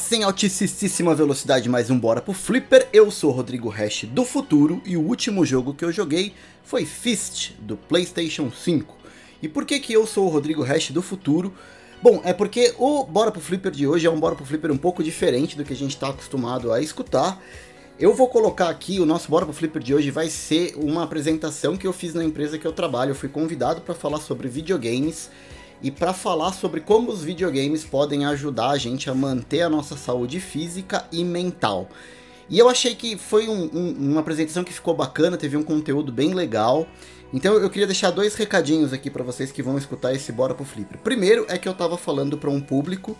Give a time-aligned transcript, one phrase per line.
[0.00, 2.88] Começa em altíssima velocidade mais um Bora pro Flipper.
[2.90, 6.32] Eu sou Rodrigo Hash do futuro e o último jogo que eu joguei
[6.64, 8.96] foi Fist do PlayStation 5.
[9.42, 11.52] E por que que eu sou o Rodrigo Hash do futuro?
[12.02, 14.78] Bom, é porque o Bora pro Flipper de hoje é um Bora pro Flipper um
[14.78, 17.38] pouco diferente do que a gente está acostumado a escutar.
[17.98, 21.76] Eu vou colocar aqui, o nosso Bora pro Flipper de hoje vai ser uma apresentação
[21.76, 23.10] que eu fiz na empresa que eu trabalho.
[23.10, 25.30] Eu fui convidado para falar sobre videogames
[25.82, 29.96] e para falar sobre como os videogames podem ajudar a gente a manter a nossa
[29.96, 31.88] saúde física e mental.
[32.48, 36.10] E eu achei que foi um, um, uma apresentação que ficou bacana, teve um conteúdo
[36.10, 36.86] bem legal.
[37.32, 40.64] Então eu queria deixar dois recadinhos aqui para vocês que vão escutar esse Bora pro
[40.64, 40.98] Flipper.
[40.98, 43.16] Primeiro é que eu tava falando para um público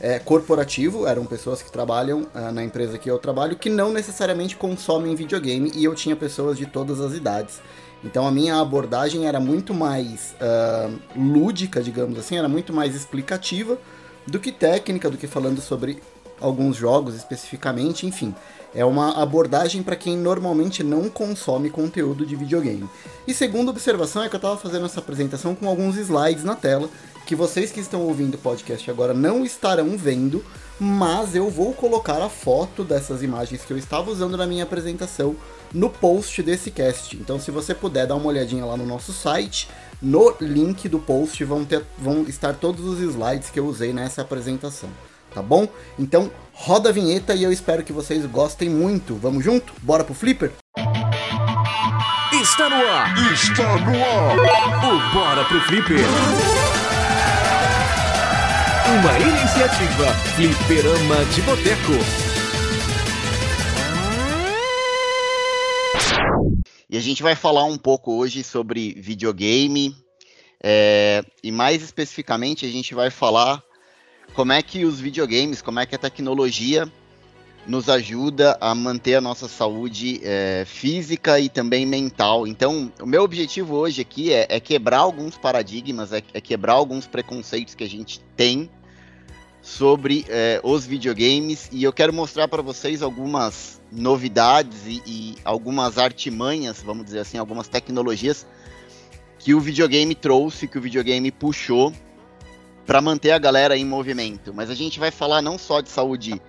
[0.00, 4.56] é, corporativo, eram pessoas que trabalham é, na empresa que eu trabalho, que não necessariamente
[4.56, 7.60] consomem videogame, e eu tinha pessoas de todas as idades.
[8.02, 13.78] Então a minha abordagem era muito mais uh, lúdica, digamos assim, era muito mais explicativa
[14.26, 16.00] do que técnica, do que falando sobre
[16.40, 18.34] alguns jogos especificamente, enfim.
[18.74, 22.88] É uma abordagem para quem normalmente não consome conteúdo de videogame.
[23.26, 26.88] E segunda observação é que eu estava fazendo essa apresentação com alguns slides na tela,
[27.26, 30.44] que vocês que estão ouvindo o podcast agora não estarão vendo,
[30.80, 35.36] mas eu vou colocar a foto dessas imagens que eu estava usando na minha apresentação
[35.72, 37.16] no post desse cast.
[37.16, 39.68] Então, se você puder dar uma olhadinha lá no nosso site,
[40.00, 44.22] no link do post vão, ter, vão estar todos os slides que eu usei nessa
[44.22, 44.88] apresentação,
[45.34, 45.68] tá bom?
[45.98, 49.14] Então, roda a vinheta e eu espero que vocês gostem muito.
[49.16, 49.74] Vamos junto?
[49.82, 50.50] Bora pro Flipper?
[52.32, 53.32] Está no ar!
[53.32, 55.10] Está no ar!
[55.10, 55.98] O Bora pro Flipper!
[58.90, 61.92] Uma iniciativa Flipperama de Boteco.
[66.90, 69.94] E a gente vai falar um pouco hoje sobre videogame,
[70.60, 73.62] é, e mais especificamente a gente vai falar
[74.34, 76.90] como é que os videogames, como é que a tecnologia
[77.68, 82.44] nos ajuda a manter a nossa saúde é, física e também mental.
[82.44, 87.06] Então, o meu objetivo hoje aqui é, é quebrar alguns paradigmas, é, é, quebrar alguns
[87.06, 88.68] preconceitos que a gente tem
[89.62, 95.98] sobre é, os videogames e eu quero mostrar para vocês algumas novidades e, e, algumas
[95.98, 98.46] artimanhas, vamos dizer assim, algumas tecnologias
[99.38, 101.92] que o videogame trouxe, que o videogame puxou
[102.86, 104.52] para manter a galera em movimento.
[104.54, 106.40] Mas a gente vai falar não só de saúde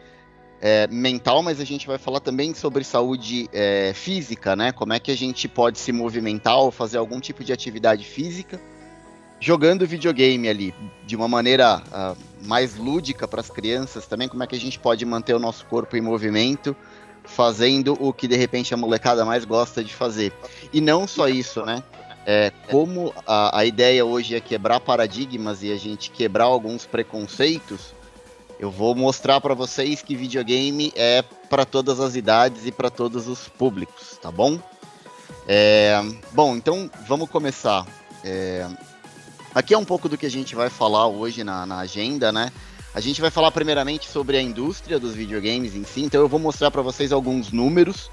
[0.61, 4.72] é, mental, mas a gente vai falar também sobre saúde é, física, né?
[4.72, 8.59] Como é que a gente pode se movimentar ou fazer algum tipo de atividade física
[9.41, 10.74] jogando videogame ali
[11.06, 12.16] de uma maneira uh,
[12.46, 15.66] mais lúdica para as crianças também, como é que a gente pode manter o nosso
[15.66, 16.75] corpo em movimento,
[17.24, 20.31] fazendo o que de repente a molecada mais gosta de fazer.
[20.72, 21.84] E não só isso, né?
[22.24, 27.96] É, como a, a ideia hoje é quebrar paradigmas e a gente quebrar alguns preconceitos,
[28.59, 33.28] eu vou mostrar para vocês que videogame é para todas as idades e para todos
[33.28, 34.59] os públicos, tá bom?
[35.47, 36.00] É,
[36.31, 37.88] bom, então vamos começar.
[38.23, 38.68] É,
[39.53, 42.50] Aqui é um pouco do que a gente vai falar hoje na, na agenda, né?
[42.94, 46.39] A gente vai falar primeiramente sobre a indústria dos videogames em si, então eu vou
[46.39, 48.09] mostrar para vocês alguns números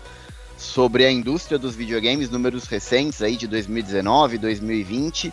[0.56, 5.32] sobre a indústria dos videogames, números recentes aí de 2019, 2020.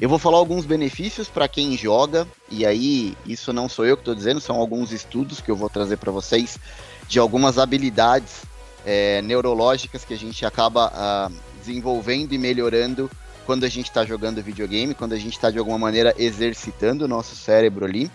[0.00, 4.00] Eu vou falar alguns benefícios para quem joga, e aí isso não sou eu que
[4.00, 6.58] estou dizendo, são alguns estudos que eu vou trazer para vocês
[7.06, 8.42] de algumas habilidades
[8.84, 11.30] é, neurológicas que a gente acaba ah,
[11.60, 13.08] desenvolvendo e melhorando
[13.46, 17.08] quando a gente está jogando videogame, quando a gente está de alguma maneira exercitando o
[17.08, 18.10] nosso cérebro ali.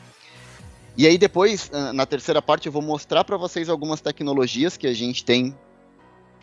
[0.97, 4.85] E aí depois, ah, na terceira parte, eu vou mostrar para vocês algumas tecnologias que
[4.85, 5.55] a gente tem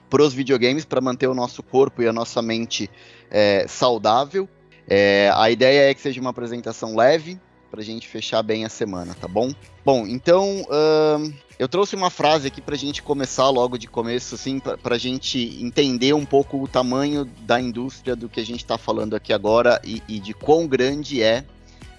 [0.08, 2.90] para os videogames para manter o nosso corpo e a nossa mente
[3.30, 4.48] é, saudável.
[4.88, 7.38] É, a ideia é que seja uma apresentação leve
[7.70, 9.52] para a gente fechar bem a semana, tá bom?
[9.84, 14.34] Bom, então uh, eu trouxe uma frase aqui para a gente começar logo de começo,
[14.34, 18.60] assim, para a gente entender um pouco o tamanho da indústria do que a gente
[18.60, 21.44] está falando aqui agora e, e, de quão grande é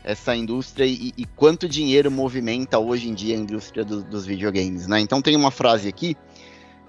[0.04, 4.88] essa indústria e, e, quanto dinheiro movimenta hoje em dia a indústria do, dos videogames,
[4.88, 5.00] né?
[5.00, 6.16] Então tem uma frase aqui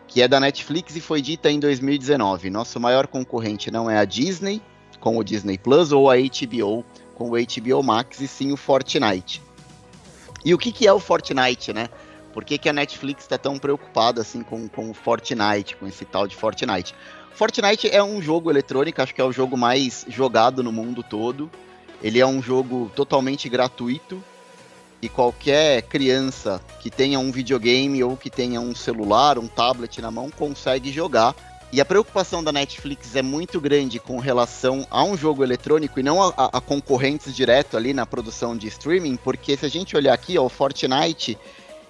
[0.06, 2.50] que é da Netflix e foi dita em 2019.
[2.50, 4.60] Nosso maior concorrente não é a Disney,
[4.98, 6.84] com o Disney Plus, ou a HBO,
[7.20, 9.42] com o HBO Max, e sim o Fortnite.
[10.42, 11.90] E o que, que é o Fortnite, né?
[12.32, 16.06] Por que, que a Netflix está tão preocupada assim com, com o Fortnite, com esse
[16.06, 16.94] tal de Fortnite?
[17.34, 21.50] Fortnite é um jogo eletrônico, acho que é o jogo mais jogado no mundo todo.
[22.02, 24.24] Ele é um jogo totalmente gratuito
[25.02, 30.10] e qualquer criança que tenha um videogame ou que tenha um celular, um tablet na
[30.10, 31.34] mão consegue jogar.
[31.72, 36.02] E a preocupação da Netflix é muito grande com relação a um jogo eletrônico e
[36.02, 40.12] não a, a, concorrentes direto ali na produção de streaming, porque se a gente olhar
[40.12, 41.38] aqui, ó, o Fortnite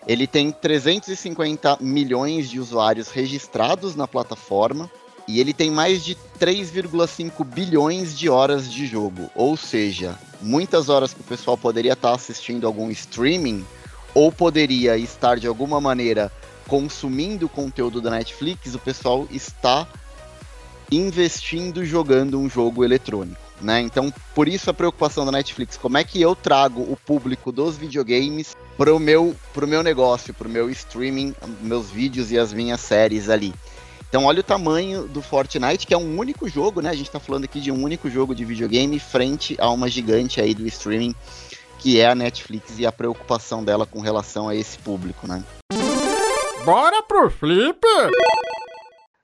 [0.06, 4.90] Ele tem 350 milhões de usuários registrados na plataforma
[5.26, 9.30] e ele tem mais de 3,5 bilhões de horas de jogo.
[9.34, 13.64] Ou seja, muitas horas que o pessoal poderia estar assistindo algum streaming
[14.14, 16.30] ou poderia estar de alguma maneira
[16.70, 19.88] consumindo conteúdo da Netflix, o pessoal está
[20.88, 23.40] investindo jogando um jogo eletrônico.
[23.60, 23.80] Né?
[23.80, 27.76] Então, por isso a preocupação da Netflix, como é que eu trago o público dos
[27.76, 32.52] videogames para o meu, pro meu negócio, para o meu streaming, meus vídeos e as
[32.52, 33.52] minhas séries ali.
[34.08, 36.90] Então, olha o tamanho do Fortnite, que é um único jogo, né?
[36.90, 40.40] A gente está falando aqui de um único jogo de videogame frente a uma gigante
[40.40, 41.14] aí do streaming,
[41.78, 45.44] que é a Netflix e a preocupação dela com relação a esse público, né?
[46.64, 47.80] Bora pro flip!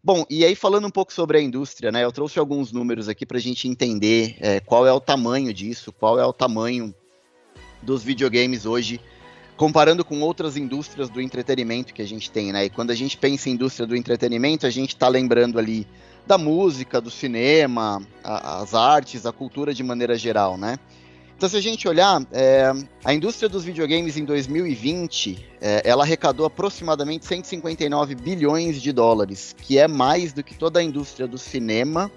[0.02, 2.02] Bom, e aí falando um pouco sobre a indústria, né?
[2.02, 5.92] Eu trouxe alguns números aqui para a gente entender é, qual é o tamanho disso,
[5.92, 6.94] qual é o tamanho
[7.82, 9.00] dos videogames hoje,
[9.56, 12.64] comparando com outras indústrias do entretenimento que a gente tem, né?
[12.64, 15.86] E quando a gente pensa em indústria do entretenimento, a gente está lembrando ali
[16.26, 20.78] da música, do cinema, a, as artes, a cultura de maneira geral, né?
[21.36, 22.72] Então, se a gente olhar, é,
[23.04, 29.78] a indústria dos videogames em 2020, é, ela arrecadou aproximadamente 159 bilhões de dólares, que
[29.78, 32.10] é mais do que toda a indústria do cinema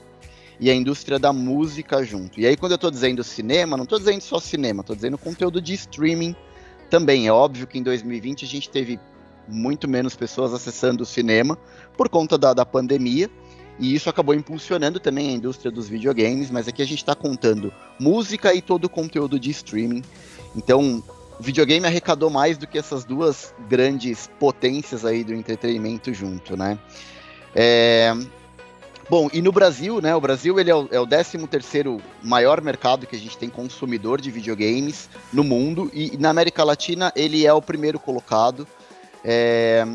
[0.57, 2.39] e a indústria da música junto.
[2.39, 5.61] E aí, quando eu estou dizendo cinema, não estou dizendo só cinema, estou dizendo conteúdo
[5.61, 6.33] de streaming
[6.89, 7.27] também.
[7.27, 8.97] É óbvio que em 2020 a gente teve
[9.49, 11.57] muito menos pessoas acessando o cinema
[11.97, 13.29] por conta da, da pandemia.
[13.79, 17.73] E isso acabou impulsionando também a indústria dos videogames, mas aqui a gente está contando
[17.97, 20.03] música e todo o conteúdo de streaming.
[20.55, 21.01] Então,
[21.39, 26.77] o videogame arrecadou mais do que essas duas grandes potências aí do entretenimento junto, né?
[27.55, 28.13] É...
[29.09, 30.13] Bom, e no Brasil, né?
[30.13, 33.49] O Brasil ele é o, é o 13 terceiro maior mercado que a gente tem
[33.49, 38.67] consumidor de videogames no mundo e na América Latina ele é o primeiro colocado.
[39.23, 39.87] É,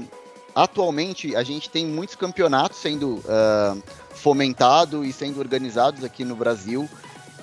[0.54, 6.88] atualmente a gente tem muitos campeonatos sendo uh, fomentados e sendo organizados aqui no Brasil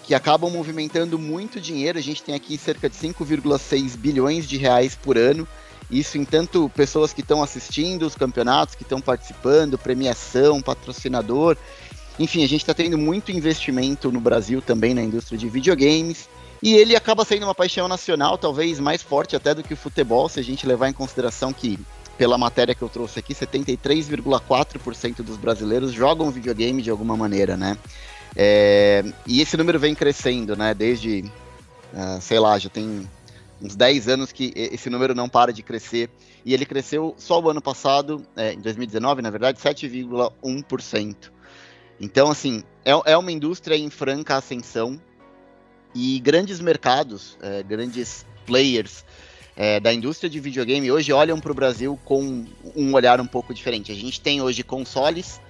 [0.04, 1.98] que acabam movimentando muito dinheiro.
[1.98, 5.48] A gente tem aqui cerca de 5,6 bilhões de reais por ano.
[5.90, 11.58] Isso em tanto pessoas que estão assistindo os campeonatos, que estão participando, premiação, patrocinador.
[12.18, 16.30] Enfim, a gente está tendo muito investimento no Brasil também na indústria de videogames.
[16.64, 20.30] E ele acaba sendo uma paixão nacional, talvez mais forte até do que o futebol,
[20.30, 21.80] se a gente levar em consideração que
[22.18, 27.78] pela matéria que eu trouxe aqui, 73,4% dos brasileiros jogam videogame de alguma maneira, né?
[28.36, 30.74] É, e esse número vem crescendo, né?
[30.74, 31.26] Desde,
[31.94, 33.08] uh, sei lá, já tem
[33.62, 36.10] uns 10 anos que esse número não para de crescer.
[36.44, 41.32] E ele cresceu só o ano passado, é, em 2019, na verdade, 7,1%.
[42.00, 45.00] Então, assim, é, é, uma indústria em franca ascensão
[45.94, 49.06] e grandes mercados, é, grandes players
[49.56, 52.46] é, da indústria de videogame hoje olham para o Brasil com
[52.76, 53.92] um olhar um pouco diferente.
[53.92, 55.42] A gente tem hoje consoles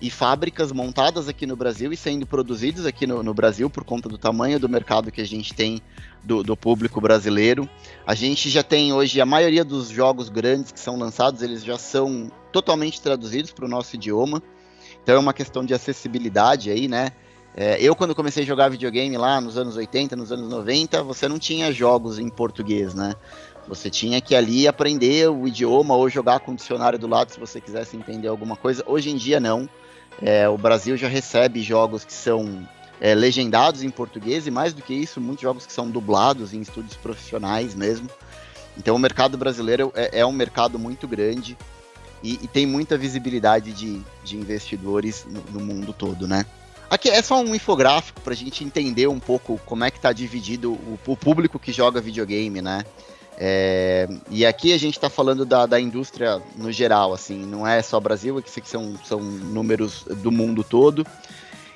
[0.00, 4.08] e fábricas montadas aqui no Brasil e sendo produzidos aqui no, no Brasil por conta
[4.08, 5.80] do tamanho do mercado que a gente tem
[6.24, 7.70] do, do, público brasileiro.
[8.04, 11.78] A gente já tem hoje a maioria dos jogos grandes que são lançados, eles já
[11.78, 14.42] são totalmente traduzidos para o nosso idioma.
[15.02, 17.12] Então é uma questão de acessibilidade aí, né?
[17.54, 21.28] É, eu, quando comecei a jogar videogame lá nos anos 80, nos anos 90, você
[21.28, 23.14] não tinha jogos em português, né?
[23.68, 27.38] Você tinha que ali aprender o idioma ou jogar com o dicionário do lado se
[27.38, 28.82] você quisesse entender alguma coisa.
[28.86, 29.68] Hoje em dia, não.
[30.20, 32.66] É, o Brasil já recebe jogos que são
[33.00, 36.60] é, legendados em português e, mais do que isso, muitos jogos que são dublados em
[36.60, 38.08] estúdios profissionais mesmo.
[38.76, 41.56] Então, o mercado brasileiro é, é um mercado muito grande
[42.22, 46.46] e, e, tem muita visibilidade de, de investidores no, no mundo todo, né?
[46.92, 50.12] Aqui é só um infográfico para a gente entender um pouco como é que está
[50.12, 52.84] dividido o, o, público que joga videogame, né?
[53.38, 57.80] É, e aqui a gente está falando da, da, indústria no geral, assim, não é
[57.80, 61.06] só Brasil, aqui são, são números do mundo todo.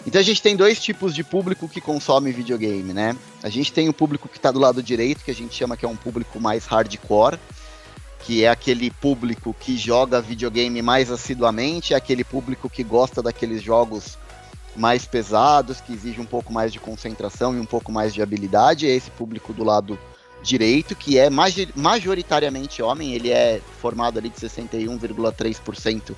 [0.07, 3.17] Então a gente tem dois tipos de público que consome videogame, né?
[3.43, 5.87] A gente tem o público que está do lado direito, que a gente chama que
[5.87, 7.39] é um público mais hardcore,
[8.21, 13.63] que é aquele público que joga videogame mais assiduamente, é aquele público que gosta daqueles
[13.63, 14.19] jogos
[14.77, 18.87] mais pesados, que exigem um pouco mais de concentração e um pouco mais de habilidade,
[18.87, 19.99] é esse público do lado
[20.43, 21.29] direito, que é
[21.75, 26.15] majoritariamente homem, ele é formado ali de 61,3%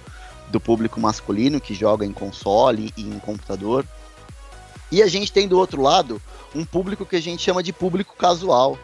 [0.48, 3.86] do público masculino que joga em console e em computador.
[4.90, 6.20] E a gente tem do outro lado
[6.54, 8.78] um público que a gente chama de público casual,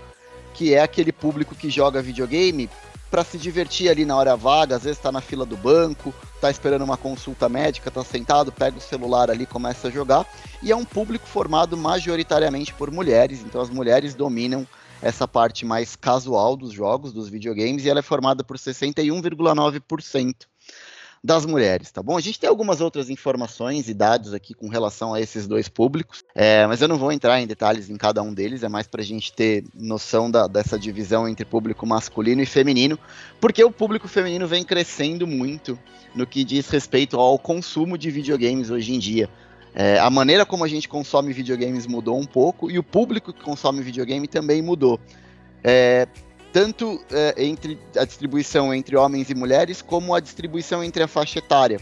[0.52, 2.70] que é aquele público que joga videogame
[3.10, 6.12] para se divertir ali na hora vaga, às vezes está na fila do banco,
[6.44, 10.26] está esperando uma consulta médica, está sentado, pega o celular ali, começa a jogar.
[10.62, 14.66] E é um público formado majoritariamente por mulheres, então as mulheres dominam
[15.00, 20.34] essa parte mais casual dos jogos, dos videogames, e ela é formada por 61,9%
[21.24, 22.18] das mulheres, tá bom?
[22.18, 26.22] A gente tem algumas outras informações e dados aqui com relação a esses dois públicos,
[26.34, 29.00] é, mas eu não vou entrar em detalhes em cada um deles, é mais para
[29.00, 32.98] a gente ter noção da, dessa divisão entre público masculino e feminino,
[33.40, 35.78] porque o público feminino vem crescendo muito
[36.14, 39.30] no que diz respeito ao consumo de videogames hoje em dia.
[39.74, 43.42] É, a maneira como a gente consome videogames mudou um pouco e o público que
[43.42, 45.00] consome videogame também mudou.
[45.64, 46.06] É,
[46.54, 51.40] tanto é, entre a distribuição entre homens e mulheres, como a distribuição entre a faixa
[51.40, 51.80] etária.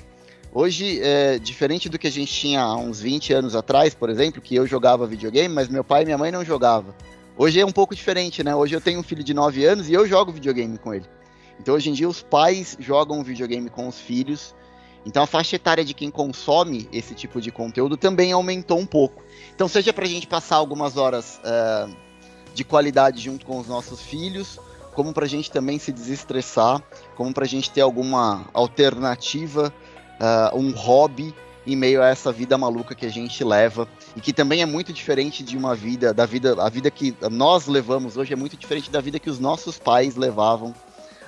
[0.50, 4.40] Hoje, é, diferente do que a gente tinha há uns 20 anos atrás, por exemplo,
[4.40, 6.94] que eu jogava videogame, mas meu pai e minha mãe não jogavam.
[7.36, 8.56] Hoje é um pouco diferente, né?
[8.56, 11.04] Hoje eu tenho um filho de 9 anos e eu jogo videogame com ele.
[11.60, 14.54] Então, hoje em dia, os pais jogam videogame com os filhos.
[15.04, 19.22] Então, a faixa etária de quem consome esse tipo de conteúdo também aumentou um pouco.
[19.54, 21.94] Então, seja para a gente passar algumas horas uh,
[22.54, 24.58] de qualidade junto com os nossos filhos,
[24.94, 26.82] como para a gente também se desestressar,
[27.16, 29.72] como para a gente ter alguma alternativa,
[30.20, 31.34] uh, um hobby
[31.66, 34.92] em meio a essa vida maluca que a gente leva e que também é muito
[34.92, 38.90] diferente de uma vida, da vida, a vida que nós levamos hoje é muito diferente
[38.90, 40.74] da vida que os nossos pais levavam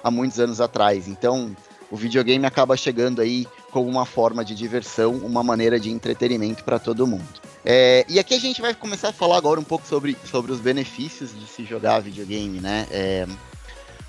[0.02, 1.06] há muitos anos atrás.
[1.06, 1.56] Então,
[1.90, 6.78] o videogame acaba chegando aí como uma forma de diversão, uma maneira de entretenimento para
[6.78, 7.26] todo mundo.
[7.64, 10.60] É, e aqui a gente vai começar a falar agora um pouco sobre, sobre os
[10.60, 12.86] benefícios de se jogar videogame, né?
[12.92, 13.26] É,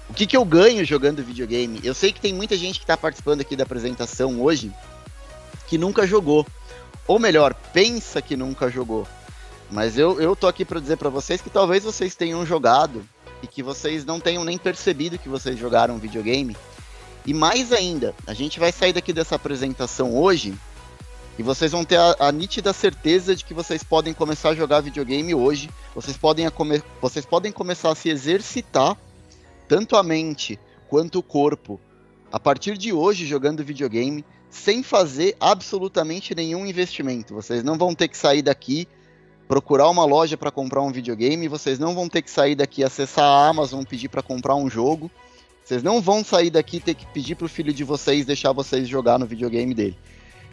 [0.08, 1.80] o que, que eu ganho jogando videogame?
[1.84, 4.72] Eu sei que tem muita gente que está participando aqui da apresentação hoje
[5.68, 6.46] que nunca jogou.
[7.08, 9.08] Ou melhor, pensa que nunca jogou.
[9.72, 13.04] Mas eu, eu tô aqui para dizer para vocês que talvez vocês tenham jogado
[13.42, 16.56] e que vocês não tenham nem percebido que vocês jogaram videogame.
[17.26, 20.54] E mais ainda, a gente vai sair daqui dessa apresentação hoje
[21.38, 24.80] e vocês vão ter a, a, nítida certeza de que vocês podem começar a jogar
[24.80, 25.70] videogame hoje.
[25.94, 28.96] Vocês podem, come, vocês podem começar a se exercitar,
[29.68, 31.80] tanto a mente quanto o corpo,
[32.32, 37.34] a partir de hoje jogando videogame, sem fazer absolutamente nenhum investimento.
[37.34, 38.88] Vocês não vão ter que sair daqui,
[39.48, 43.26] procurar uma loja para comprar um videogame, vocês não vão ter que sair daqui, acessar
[43.26, 45.12] a Amazon, pedir para comprar um jogo.
[45.66, 48.88] Vocês não vão sair daqui ter que pedir para o filho de vocês deixar vocês
[48.88, 49.98] jogar no videogame dele.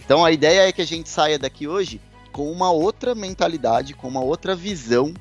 [0.02, 2.00] Então a ideia é que a gente saia daqui hoje
[2.32, 5.12] com uma outra mentalidade, com uma outra visão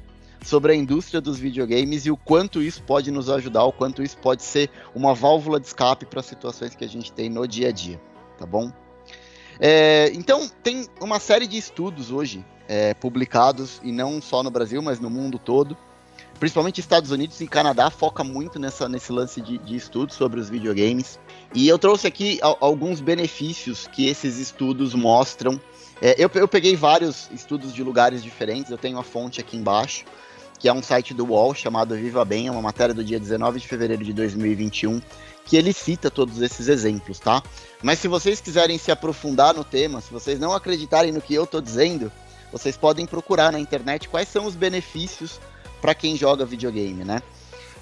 [0.41, 4.17] sobre a indústria dos videogames e o quanto isso pode nos ajudar, o quanto isso
[4.17, 7.71] pode ser uma válvula de escape para situações que a gente tem no dia a
[7.73, 7.99] dia,
[8.39, 8.71] tá bom?
[9.59, 14.81] É, então tem uma série de estudos hoje é, publicados e não só no Brasil,
[14.81, 15.77] mas no mundo todo.
[16.41, 20.49] Principalmente Estados Unidos e Canadá foca muito nessa, nesse lance de, de estudos sobre os
[20.49, 21.19] videogames.
[21.53, 25.61] E eu trouxe aqui alguns benefícios que esses estudos mostram.
[26.01, 30.03] É, eu, eu peguei vários estudos de lugares diferentes, eu tenho a fonte aqui embaixo,
[30.57, 33.59] que é um site do UOL chamado Viva Bem, é uma matéria do dia 19
[33.59, 34.99] de fevereiro de 2021,
[35.45, 37.43] que ele cita todos esses exemplos, tá?
[37.83, 41.43] Mas se vocês quiserem se aprofundar no tema, se vocês não acreditarem no que eu
[41.43, 42.11] estou dizendo,
[42.51, 45.39] vocês podem procurar na internet quais são os benefícios
[45.81, 47.21] para quem joga videogame, né?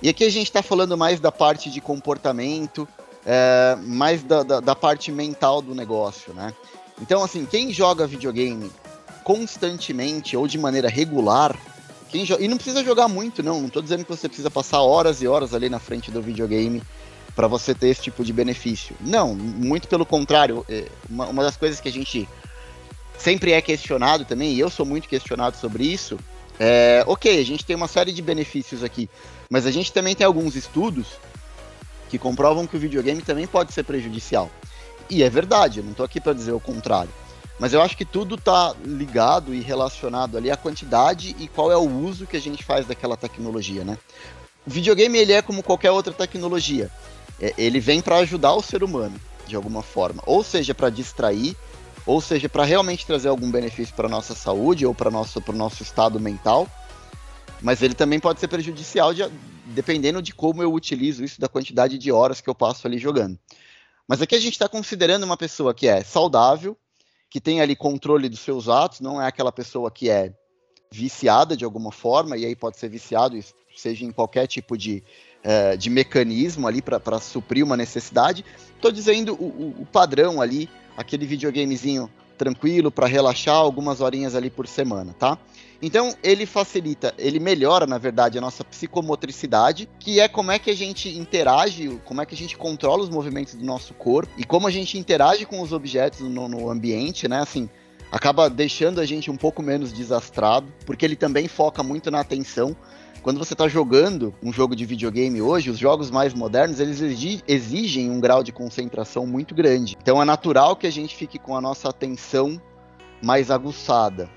[0.02, 2.88] E aqui a gente está falando mais da parte de comportamento,
[3.26, 6.54] é, mais da, da, da, parte mental do negócio, né?
[7.02, 8.72] Então, assim, quem joga videogame
[9.24, 11.56] constantemente ou de maneira regular,
[12.10, 13.60] quem e não precisa jogar muito, não.
[13.60, 16.82] Não estou dizendo que você precisa passar horas e horas ali na frente do videogame
[17.36, 18.96] para você ter esse tipo de benefício.
[19.00, 20.66] Não, muito pelo contrário.
[20.68, 22.28] É, uma, uma das coisas que a gente
[23.18, 26.18] sempre é questionado também, e eu sou muito questionado sobre isso,
[26.60, 29.10] é, ok, a gente tem uma série de benefícios aqui,
[29.50, 31.08] mas a gente também tem alguns estudos
[32.10, 34.52] que comprovam que o videogame também pode ser prejudicial.
[35.10, 37.10] E é verdade, eu não estou aqui para dizer o contrário.
[37.60, 41.76] Mas eu acho que tudo está ligado e relacionado ali à quantidade e qual é
[41.76, 43.98] o uso que a gente faz daquela tecnologia, né?
[44.66, 46.90] O videogame ele é como qualquer outra tecnologia.
[47.40, 51.56] É, ele vem para ajudar o ser humano de alguma forma, ou seja, para distrair,
[52.10, 55.84] ou seja, para realmente trazer algum benefício para nossa saúde ou para nosso o nosso
[55.84, 56.68] estado mental.
[57.62, 59.30] Mas ele também pode ser prejudicial de,
[59.68, 63.38] dependendo de como eu utilizo isso, da quantidade de horas que eu passo ali jogando.
[64.08, 66.76] Mas aqui a gente está considerando uma pessoa que é saudável,
[67.30, 70.34] que tem ali controle dos seus atos, não é aquela pessoa que é
[70.92, 73.40] viciada de alguma forma, e aí pode ser viciado,
[73.78, 75.04] seja em qualquer tipo de,
[75.44, 78.44] uh, de mecanismo ali para suprir uma necessidade.
[78.76, 84.50] Estou dizendo o, o, o, padrão ali, aquele videogamezinho tranquilo para relaxar algumas horinhas ali
[84.50, 85.38] por semana, tá?
[85.82, 90.70] Então, ele facilita, ele melhora, na verdade, a nossa psicomotricidade, que é como é que
[90.70, 94.44] a gente interage, como é que a gente controla os movimentos do nosso corpo e
[94.44, 97.40] como a gente interage com os objetos no, no ambiente, né?
[97.40, 97.70] Assim,
[98.12, 102.76] acaba deixando a gente um pouco menos desastrado, porque ele também foca muito na atenção.
[103.20, 107.02] Quando você está jogando um jogo de videogame hoje, os jogos mais modernos, eles
[107.48, 109.98] exigem um grau de concentração muito grande.
[110.02, 112.62] Então é natural que a gente fique com a nossa atenção
[113.22, 114.30] mais aguçada.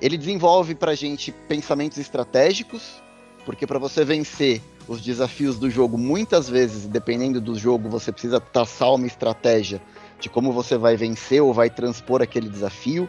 [0.00, 3.02] Ele desenvolve para a gente pensamentos estratégicos,
[3.44, 8.40] porque para você vencer os desafios do jogo, muitas vezes, dependendo do jogo, você precisa
[8.40, 9.80] traçar uma estratégia
[10.18, 13.08] de como você vai vencer ou vai transpor aquele desafio.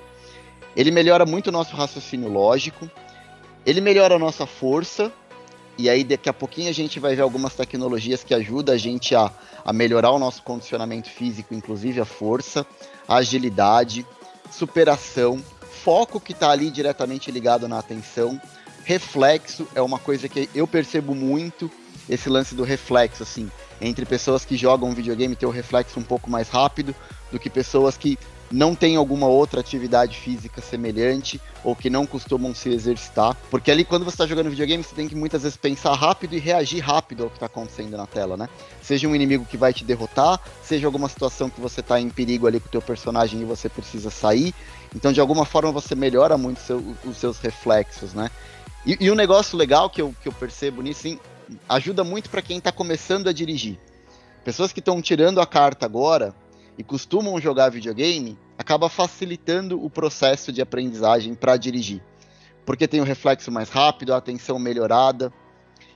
[0.75, 2.89] Ele melhora muito o nosso raciocínio lógico,
[3.65, 5.11] ele melhora a nossa força,
[5.77, 9.15] e aí daqui a pouquinho a gente vai ver algumas tecnologias que ajudam a gente
[9.15, 9.31] a,
[9.63, 12.65] a melhorar o nosso condicionamento físico, inclusive a força,
[13.07, 14.05] a agilidade,
[14.51, 15.43] superação,
[15.83, 18.39] foco que está ali diretamente ligado na atenção,
[18.83, 21.71] reflexo é uma coisa que eu percebo muito,
[22.09, 23.49] esse lance do reflexo, assim,
[23.79, 26.93] entre pessoas que jogam videogame ter o reflexo um pouco mais rápido
[27.31, 28.17] do que pessoas que
[28.51, 33.35] não têm alguma outra atividade física semelhante ou que não costumam se exercitar.
[33.49, 36.39] Porque ali, quando você está jogando videogame, você tem que muitas vezes pensar rápido e
[36.39, 38.49] reagir rápido ao que está acontecendo na tela, né?
[38.81, 42.47] Seja um inimigo que vai te derrotar, seja alguma situação que você está em perigo
[42.47, 44.53] ali com o teu personagem e você precisa sair.
[44.95, 48.29] Então, de alguma forma, você melhora muito seu, os seus reflexos, né?
[48.85, 51.19] E, e um negócio legal que eu, que eu percebo nisso, sim,
[51.69, 53.79] ajuda muito para quem está começando a dirigir.
[54.43, 56.33] Pessoas que estão tirando a carta agora
[56.77, 62.01] e costumam jogar videogame, acaba facilitando o processo de aprendizagem para dirigir.
[62.65, 65.31] Porque tem o reflexo mais rápido, a atenção melhorada.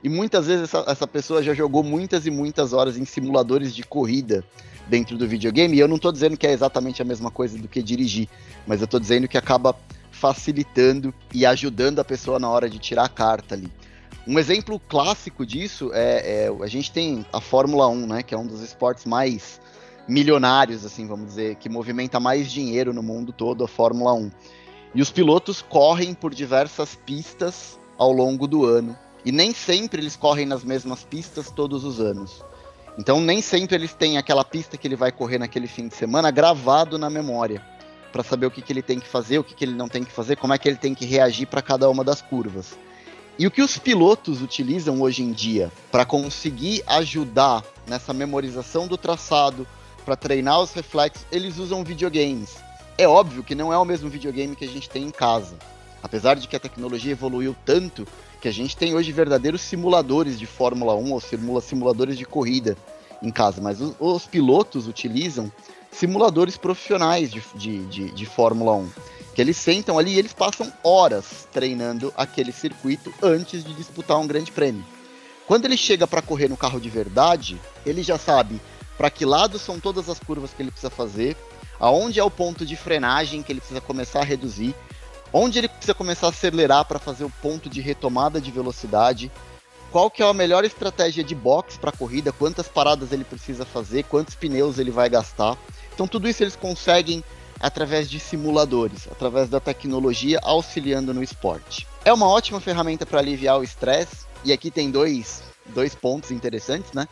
[0.02, 3.82] E muitas vezes essa, essa pessoa já jogou muitas e muitas horas em simuladores de
[3.82, 4.44] corrida
[4.88, 5.76] dentro do videogame.
[5.76, 8.28] E eu não estou dizendo que é exatamente a mesma coisa do que dirigir,
[8.66, 9.76] mas eu estou dizendo que acaba
[10.10, 13.70] facilitando e ajudando a pessoa na hora de tirar a carta ali.
[14.26, 18.38] Um exemplo clássico disso é, é, a gente tem a Fórmula 1, né, que é
[18.38, 19.60] um dos esportes mais
[20.08, 24.30] milionários, assim, vamos dizer, que movimenta mais dinheiro no mundo todo, a Fórmula 1.
[24.94, 28.96] E os pilotos correm por diversas pistas ao longo do ano.
[29.24, 32.44] E nem sempre eles correm nas mesmas pistas todos os anos.
[32.98, 36.30] Então nem sempre eles têm aquela pista que ele vai correr naquele fim de semana
[36.30, 37.62] gravado na memória
[38.12, 40.02] para saber o que, que ele tem que fazer, o que, que ele não tem
[40.02, 42.78] que fazer, como é que ele tem que reagir para cada uma das curvas.
[43.38, 48.96] E o que os pilotos utilizam hoje em dia para conseguir ajudar nessa memorização do
[48.96, 49.66] traçado,
[50.06, 52.54] para treinar os reflexos, eles usam videogames.
[52.96, 55.56] É óbvio que não é o mesmo videogame que a gente tem em casa.
[56.00, 58.06] Apesar de que a tecnologia evoluiu tanto
[58.40, 62.76] que a gente tem hoje verdadeiros simuladores de Fórmula 1 ou simula simuladores de corrida
[63.20, 65.50] em casa, mas os, os pilotos utilizam
[65.90, 68.88] simuladores profissionais de, de, de, de Fórmula 1.
[69.34, 74.26] Que eles sentam ali e eles passam horas treinando aquele circuito antes de disputar um
[74.26, 74.84] grande prêmio.
[75.48, 78.60] Quando ele chega para correr no carro de verdade, ele já sabe
[78.96, 81.36] para que lado são todas as curvas que ele precisa fazer,
[81.78, 84.74] aonde é o ponto de frenagem que ele precisa começar a reduzir,
[85.32, 89.30] onde ele precisa começar a acelerar para fazer o ponto de retomada de velocidade,
[89.90, 93.64] qual que é a melhor estratégia de box para a corrida, quantas paradas ele precisa
[93.64, 95.56] fazer, quantos pneus ele vai gastar.
[95.94, 97.22] Então tudo isso eles conseguem
[97.60, 101.86] através de simuladores, através da tecnologia auxiliando no esporte.
[102.04, 106.92] É uma ótima ferramenta para aliviar o estresse, e aqui tem dois, dois pontos interessantes,
[106.92, 107.08] né?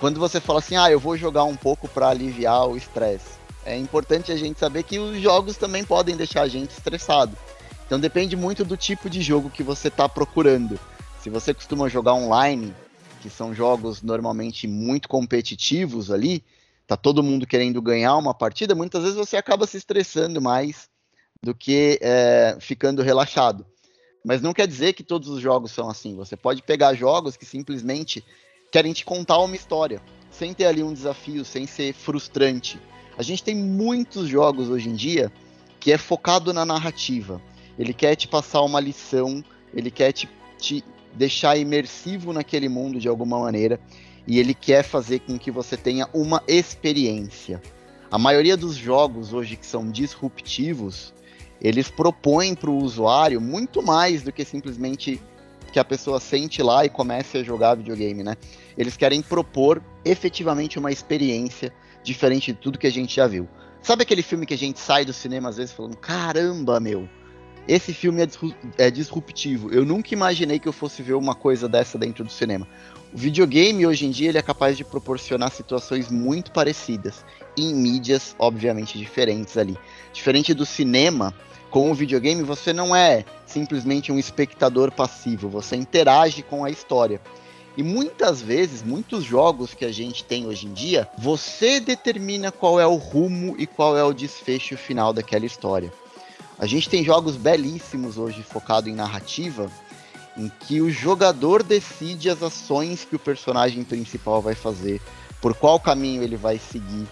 [0.00, 3.76] Quando você fala assim, ah, eu vou jogar um pouco para aliviar o estresse, é
[3.76, 7.36] importante a gente saber que os jogos também podem deixar a gente estressado.
[7.84, 10.80] Então depende muito do tipo de jogo que você está procurando.
[11.20, 12.74] Se você costuma jogar online,
[13.20, 16.42] que são jogos normalmente muito competitivos ali,
[16.86, 20.88] tá todo mundo querendo ganhar uma partida, muitas vezes você acaba se estressando mais
[21.42, 23.66] do que é, ficando relaxado.
[24.24, 26.16] Mas não quer dizer que todos os jogos são assim.
[26.16, 28.24] Você pode pegar jogos que simplesmente
[28.70, 32.80] querem te contar uma história, sem ter ali um desafio, sem ser frustrante.
[33.18, 35.32] A gente tem muitos jogos hoje em dia
[35.78, 37.40] que é focado na narrativa.
[37.78, 40.28] Ele quer te passar uma lição, ele quer te,
[40.58, 43.80] te deixar imersivo naquele mundo de alguma maneira
[44.26, 47.60] e ele quer fazer com que você tenha uma experiência.
[48.10, 51.12] A maioria dos jogos hoje que são disruptivos,
[51.60, 55.20] eles propõem para o usuário muito mais do que simplesmente
[55.70, 58.36] que a pessoa sente lá e comece a jogar videogame, né?
[58.76, 63.48] Eles querem propor efetivamente uma experiência diferente de tudo que a gente já viu.
[63.82, 67.08] Sabe aquele filme que a gente sai do cinema às vezes falando: caramba, meu,
[67.66, 68.28] esse filme é,
[68.86, 69.70] é disruptivo.
[69.72, 72.66] Eu nunca imaginei que eu fosse ver uma coisa dessa dentro do cinema.
[73.12, 77.24] O videogame hoje em dia ele é capaz de proporcionar situações muito parecidas
[77.56, 79.76] em mídias obviamente diferentes ali.
[80.12, 81.34] Diferente do cinema,
[81.70, 87.20] com o videogame você não é simplesmente um espectador passivo, você interage com a história.
[87.76, 92.80] E muitas vezes, muitos jogos que a gente tem hoje em dia, você determina qual
[92.80, 95.92] é o rumo e qual é o desfecho final daquela história.
[96.58, 99.70] A gente tem jogos belíssimos hoje focado em narrativa
[100.36, 105.00] em que o jogador decide as ações que o personagem principal vai fazer,
[105.40, 107.06] por qual caminho ele vai seguir,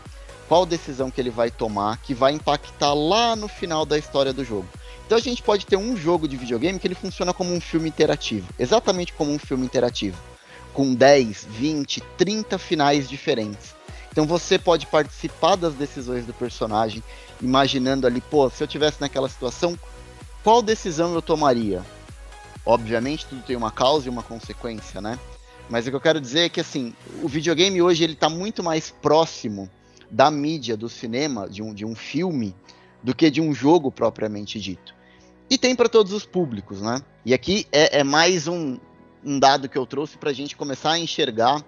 [0.49, 4.45] qual decisão que ele vai tomar, que vai impactar lá no final da história do
[4.45, 4.67] jogo.
[5.07, 7.89] Então a gente pode ter um jogo de videogame que ele funciona como um filme
[7.89, 10.19] interativo, exatamente como um filme interativo,
[10.73, 13.75] com 10, 20, 30 finais diferentes.
[14.11, 17.03] Então você pode participar das decisões do personagem,
[17.41, 19.79] imaginando ali, pô, se eu tivesse naquela situação,
[20.43, 21.85] qual decisão eu tomaria?
[22.65, 25.19] Obviamente tudo tem uma causa e uma consequência, né?
[25.71, 28.63] Mas o que eu quero dizer é que assim, o videogame hoje ele está muito
[28.63, 29.71] mais próximo
[30.11, 32.55] da mídia, do cinema, de um, de um filme,
[33.03, 34.94] do que de um jogo propriamente dito.
[35.51, 37.01] E tem para todos os públicos, né?
[37.25, 38.79] E aqui é, é mais um,
[39.25, 41.64] um dado que eu trouxe para a gente começar a enxergar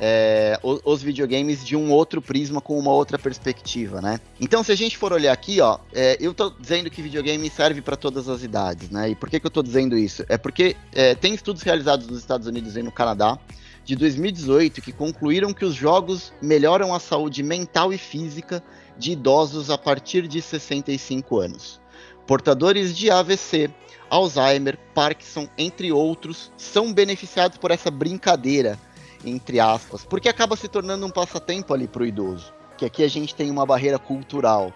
[0.00, 4.18] é, os, os, videogames de um outro prisma com uma outra perspectiva, né?
[4.40, 7.80] Então, se a gente for olhar aqui, ó, é, eu tô dizendo que videogame serve
[7.80, 9.10] para todas as idades, né?
[9.10, 10.24] E por que, que eu tô dizendo isso?
[10.28, 13.38] É porque é, tem estudos realizados nos Estados Unidos e no Canadá
[13.84, 18.62] de 2018 que concluíram que os jogos melhoram a saúde mental e física
[18.96, 21.80] de idosos a partir de 65 anos.
[22.26, 23.70] Portadores de AVC,
[24.08, 28.78] Alzheimer, Parkinson, entre outros, são beneficiados por essa brincadeira
[29.26, 32.52] entre aspas, porque acaba se tornando um passatempo ali para o idoso.
[32.76, 34.72] Que aqui a gente tem uma barreira cultural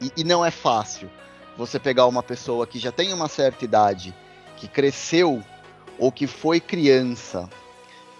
[0.00, 1.08] e, e não é fácil
[1.56, 4.14] você pegar uma pessoa que já tem uma certa idade,
[4.56, 5.42] que cresceu
[5.98, 7.48] ou que foi criança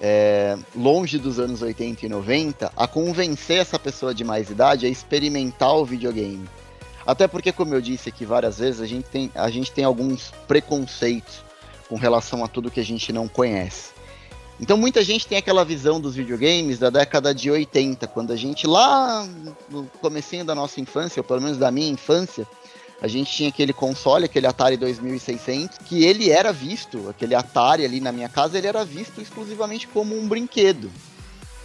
[0.00, 4.88] é, longe dos anos 80 e 90, a convencer essa pessoa de mais idade a
[4.88, 6.48] experimentar o videogame.
[7.06, 10.32] Até porque, como eu disse aqui várias vezes, a gente tem, a gente tem alguns
[10.48, 11.44] preconceitos
[11.88, 13.94] com relação a tudo que a gente não conhece.
[14.58, 18.66] Então muita gente tem aquela visão dos videogames da década de 80, quando a gente
[18.66, 19.28] lá
[19.68, 22.46] no comecinho da nossa infância, ou pelo menos da minha infância,
[23.00, 28.00] a gente tinha aquele console, aquele Atari 2600, que ele era visto, aquele Atari ali
[28.00, 30.90] na minha casa, ele era visto exclusivamente como um brinquedo.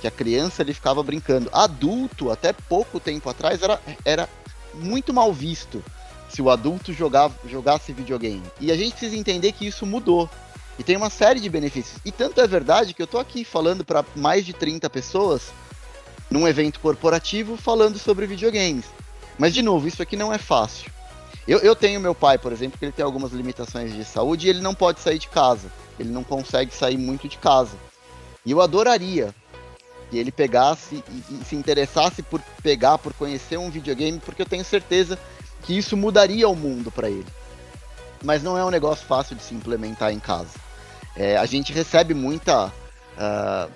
[0.02, 1.50] Que a criança ele ficava brincando.
[1.54, 4.30] Adulto, até pouco tempo atrás, era, era
[4.74, 5.84] muito mal visto
[6.28, 8.44] se o adulto jogava, jogasse videogame.
[8.60, 10.30] E a gente precisa entender que isso mudou.
[10.80, 12.00] E tem uma série de benefícios.
[12.04, 15.52] E tanto é verdade que eu tô aqui falando para mais de 30 pessoas
[16.30, 18.86] num evento corporativo falando sobre videogames.
[19.38, 20.90] Mas, de novo, isso aqui não é fácil.
[21.48, 24.50] Eu, eu tenho meu pai, por exemplo, que ele tem algumas limitações de saúde e
[24.50, 25.72] ele não pode sair de casa.
[26.00, 27.76] Ele não consegue sair muito de casa.
[28.46, 29.34] E eu adoraria
[30.10, 34.46] que ele pegasse e, e se interessasse por pegar, por conhecer um videogame, porque eu
[34.46, 35.18] tenho certeza
[35.64, 37.28] que isso mudaria o mundo para ele
[38.24, 40.60] mas não é um negócio fácil de se implementar em casa.
[41.16, 43.72] É, a gente recebe muita uh,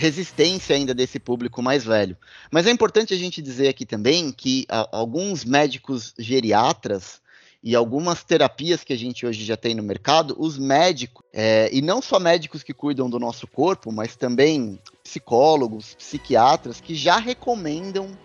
[0.00, 2.16] resistência ainda desse público mais velho.
[2.50, 7.20] Mas é importante a gente dizer aqui também que uh, alguns médicos geriatras
[7.62, 11.82] e algumas terapias que a gente hoje já tem no mercado, os médicos, é, e
[11.82, 18.16] não só médicos que cuidam do nosso corpo, mas também psicólogos, psiquiatras, que já recomendam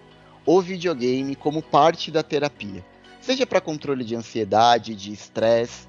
[0.46, 2.86] o videogame como parte da terapia
[3.26, 5.88] seja para controle de ansiedade, de estresse,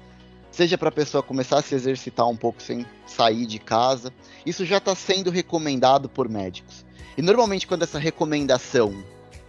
[0.57, 4.11] seja para a pessoa começar a se exercitar um pouco sem sair de casa.
[4.43, 6.83] Isso já está sendo recomendado por médicos.
[7.15, 9.03] E normalmente, quando essa recomendação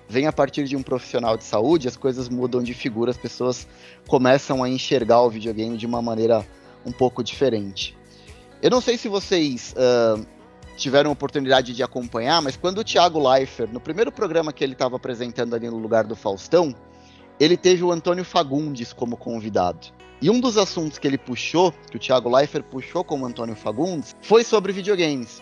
[0.06, 3.66] vem a partir de um profissional de saúde, as coisas mudam de figura, as pessoas
[4.06, 6.46] começam a enxergar o videogame de uma maneira
[6.84, 7.96] um pouco diferente.
[8.60, 10.26] Eu não sei se vocês uh,
[10.76, 14.96] tiveram oportunidade de acompanhar, mas quando o Thiago Leifert, no primeiro programa que ele estava
[14.96, 16.74] apresentando ali no lugar do Faustão,
[17.38, 19.88] ele teve o Antônio Fagundes como convidado.
[20.20, 24.16] E um dos assuntos que ele puxou, que o Thiago Leifert puxou como Antônio Fagundes,
[24.20, 25.40] foi sobre videogames.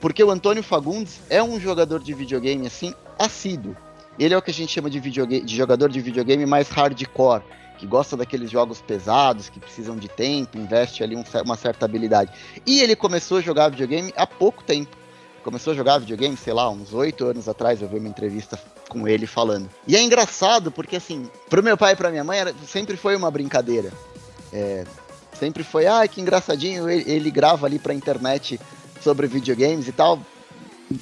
[0.00, 3.76] Porque o Antônio Fagundes é um jogador de videogame assim assíduo.
[4.18, 7.42] Ele é o que a gente chama de, de jogador de videogame mais hardcore,
[7.78, 12.32] que gosta daqueles jogos pesados, que precisam de tempo, investe ali um, uma certa habilidade.
[12.66, 14.99] E ele começou a jogar videogame há pouco tempo.
[15.42, 19.08] Começou a jogar videogame, sei lá, uns oito anos atrás, eu vi uma entrevista com
[19.08, 19.70] ele falando.
[19.86, 23.16] E é engraçado porque, assim, pro meu pai e pra minha mãe era, sempre foi
[23.16, 23.90] uma brincadeira.
[24.52, 24.84] É,
[25.38, 28.60] sempre foi, ah, que engraçadinho, ele, ele grava ali pra internet
[29.00, 30.18] sobre videogames e tal.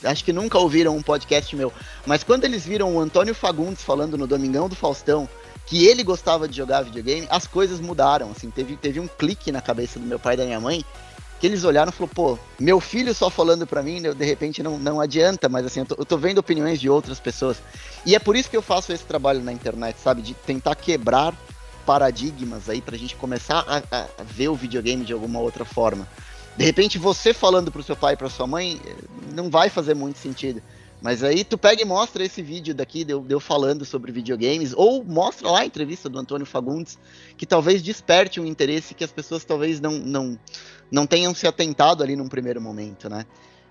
[0.05, 1.73] Acho que nunca ouviram um podcast meu.
[2.07, 5.29] Mas quando eles viram o Antônio Fagundes falando no Domingão do Faustão
[5.67, 8.31] que ele gostava de jogar videogame, as coisas mudaram.
[8.31, 10.85] Assim, teve, teve um clique na cabeça do meu pai e da minha mãe
[11.39, 14.79] que eles olharam e falaram, pô, meu filho só falando para mim, de repente não,
[14.79, 17.63] não adianta, mas assim, eu tô, eu tô, vendo opiniões de outras pessoas.
[18.05, 20.23] E é por isso que eu faço esse trabalho na internet, sabe?
[20.23, 21.35] De tentar quebrar
[21.87, 26.07] paradigmas aí pra gente começar a, a ver o videogame de alguma outra forma.
[26.57, 28.81] De repente, você falando pro seu pai e pra sua mãe,
[29.33, 30.61] não vai fazer muito sentido.
[31.01, 35.05] Mas aí tu pega e mostra esse vídeo daqui, deu, deu falando sobre videogames, ou
[35.05, 36.99] mostra lá a entrevista do Antônio Fagundes,
[37.37, 40.39] que talvez desperte um interesse que as pessoas talvez não, não,
[40.91, 43.27] não tenham se atentado ali num primeiro momento, né?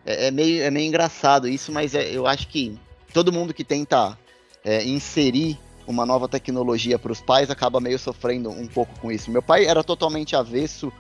[0.06, 2.80] É, é meio, é meio engraçado isso, mas é, eu acho que
[3.14, 4.18] todo mundo que tenta
[4.64, 9.32] é, inserir uma nova tecnologia para os pais acaba meio sofrendo um pouco com isso.
[9.32, 10.92] Meu pai era totalmente avesso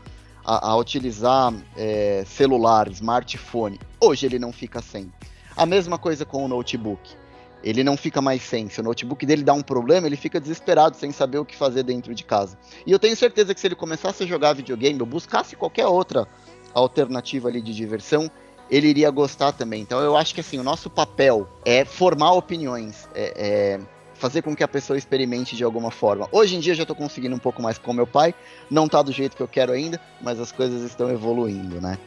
[0.46, 3.80] a, a utilizar é, celular, smartphone.
[4.00, 5.12] Hoje ele não fica sem.
[5.58, 7.16] A mesma coisa com o notebook.
[7.64, 8.70] Ele não fica mais sem.
[8.70, 11.82] Se o notebook dele dá um problema, ele fica desesperado sem saber o que fazer
[11.82, 12.58] dentro de casa.
[12.86, 16.28] E eu tenho certeza que se ele começasse a jogar videogame ou buscasse qualquer outra
[16.76, 18.30] alternativa ali de diversão,
[18.70, 19.82] ele iria gostar também.
[19.82, 23.80] Então eu acho que assim, o nosso papel é formar opiniões, é, é
[24.14, 26.28] fazer com que a pessoa experimente de alguma forma.
[26.32, 28.34] Hoje em dia já estou conseguindo um pouco mais com meu pai,
[28.70, 31.98] não está do jeito que eu quero ainda, mas as coisas estão evoluindo, né?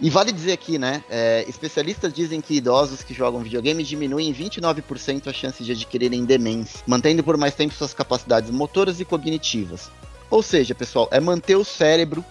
[0.00, 1.02] E vale dizer aqui, né?
[1.10, 6.80] É, especialistas dizem que idosos que jogam videogame diminuem 29% a chance de adquirirem demência,
[6.86, 9.90] mantendo por mais tempo suas capacidades motoras e cognitivas.
[10.30, 12.24] Ou seja, pessoal, é manter o cérebro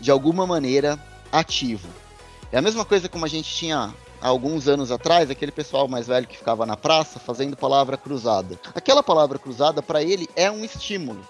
[0.00, 0.98] de alguma maneira
[1.30, 1.88] ativo.
[2.50, 6.08] É a mesma coisa como a gente tinha há alguns anos atrás, aquele pessoal mais
[6.08, 8.58] velho que ficava na praça fazendo palavra cruzada.
[8.74, 11.24] Aquela palavra cruzada para ele é um estímulo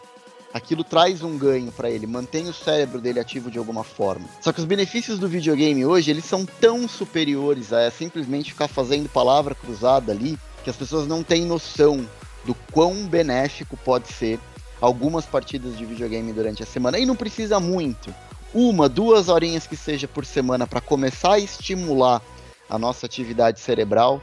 [0.52, 4.28] aquilo traz um ganho para ele, mantém o cérebro dele ativo de alguma forma.
[4.40, 9.08] Só que os benefícios do videogame hoje, eles são tão superiores a simplesmente ficar fazendo
[9.08, 12.06] palavra cruzada ali, que as pessoas não têm noção
[12.44, 14.38] do quão benéfico pode ser
[14.80, 16.98] algumas partidas de videogame durante a semana.
[16.98, 18.12] E não precisa muito.
[18.52, 22.20] Uma, duas horinhas que seja por semana para começar a estimular
[22.68, 24.20] a nossa atividade cerebral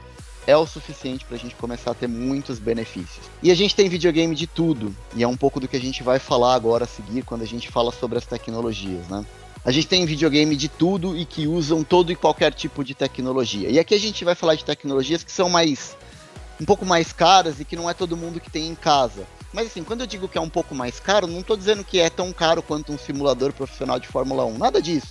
[0.50, 3.24] é o suficiente para a gente começar a ter muitos benefícios.
[3.42, 6.02] E a gente tem videogame de tudo, e é um pouco do que a gente
[6.02, 9.24] vai falar agora a seguir quando a gente fala sobre as tecnologias, né?
[9.64, 13.68] A gente tem videogame de tudo e que usam todo e qualquer tipo de tecnologia.
[13.68, 15.96] E aqui a gente vai falar de tecnologias que são mais
[16.60, 19.26] um pouco mais caras e que não é todo mundo que tem em casa.
[19.52, 21.98] Mas assim, quando eu digo que é um pouco mais caro, não estou dizendo que
[21.98, 25.08] é tão caro quanto um simulador profissional de Fórmula 1, nada disso.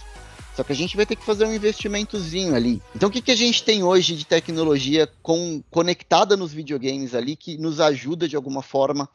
[0.56, 2.82] Só que a gente vai ter que fazer um investimentozinho ali.
[2.96, 7.36] Então o que, que a gente tem hoje de tecnologia com, conectada nos videogames ali
[7.36, 9.10] que nos ajuda de alguma forma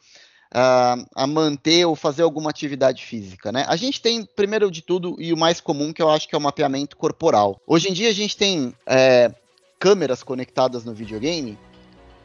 [0.55, 3.65] uh, a manter ou fazer alguma atividade física, né?
[3.67, 6.37] A gente tem, primeiro de tudo, e o mais comum, que eu acho que é
[6.37, 7.61] o mapeamento corporal.
[7.67, 9.31] Hoje em dia a gente tem é,
[9.79, 11.57] câmeras conectadas no videogame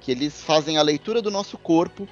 [0.01, 2.09] que eles fazem a leitura do nosso corpo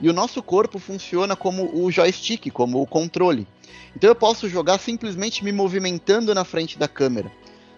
[0.00, 3.46] e o nosso corpo funciona como o joystick, como o controle.
[3.94, 7.30] Então eu posso jogar simplesmente me movimentando na frente da câmera,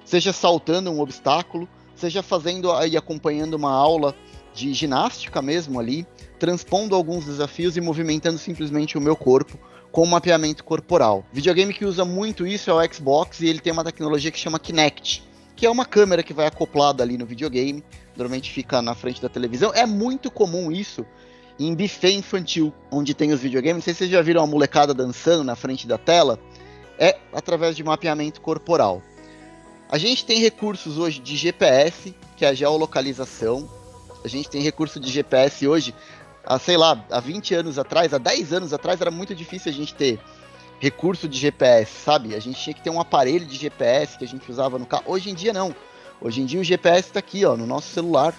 [0.04, 4.14] seja saltando um obstáculo, seja fazendo e acompanhando uma aula
[4.54, 6.06] de ginástica mesmo ali,
[6.38, 9.58] transpondo alguns desafios e movimentando simplesmente o meu corpo
[9.90, 11.24] com mapeamento corporal.
[11.32, 14.58] Videogame que usa muito isso é o Xbox e ele tem uma tecnologia que chama
[14.58, 15.22] Kinect,
[15.54, 17.84] que é uma câmera que vai acoplada ali no videogame,
[18.16, 19.72] normalmente fica na frente da televisão.
[19.74, 21.06] É muito comum isso
[21.58, 23.76] em buffet infantil, onde tem os videogames.
[23.76, 26.38] Não sei se vocês já viram a molecada dançando na frente da tela.
[26.98, 29.02] É através de mapeamento corporal.
[29.88, 33.68] A gente tem recursos hoje de GPS, que é a geolocalização.
[34.24, 35.94] A gente tem recurso de GPS hoje,
[36.44, 39.74] há, sei lá, há 20 anos atrás, há 10 anos atrás, era muito difícil a
[39.74, 40.20] gente ter
[40.78, 42.34] recurso de GPS, sabe?
[42.34, 45.04] A gente tinha que ter um aparelho de GPS que a gente usava no carro.
[45.06, 45.74] Hoje em dia não.
[46.20, 48.34] Hoje em dia o GPS está aqui, ó, no nosso celular.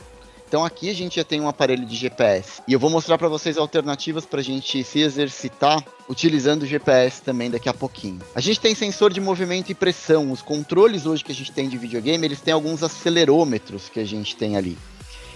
[0.53, 3.27] Então aqui a gente já tem um aparelho de GPS e eu vou mostrar para
[3.27, 8.19] vocês alternativas para a gente se exercitar utilizando o GPS também daqui a pouquinho.
[8.35, 10.31] A gente tem sensor de movimento e pressão.
[10.31, 14.05] Os controles hoje que a gente tem de videogame, eles têm alguns acelerômetros que a
[14.05, 14.77] gente tem ali.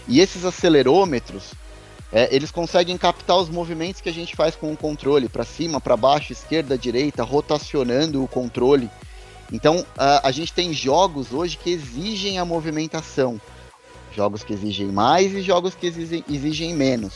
[0.07, 1.51] E esses acelerômetros,
[2.11, 5.81] é, eles conseguem captar os movimentos que a gente faz com o controle, para cima,
[5.81, 8.87] para baixo, esquerda, direita, rotacionando o controle.
[9.51, 13.41] Então, a, a gente tem jogos hoje que exigem a movimentação.
[14.17, 17.13] Jogos que exigem mais e jogos que exigem, exigem menos.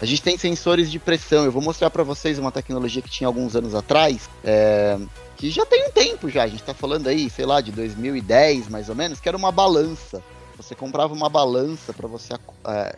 [0.00, 1.44] A gente tem sensores de pressão.
[1.44, 4.98] Eu vou mostrar para vocês uma tecnologia que tinha alguns anos atrás, é,
[5.36, 6.44] que já tem um tempo já.
[6.44, 9.52] A gente está falando aí, sei lá, de 2010 mais ou menos, que era uma
[9.52, 10.22] balança.
[10.56, 12.32] Você comprava uma balança para você
[12.66, 12.96] é,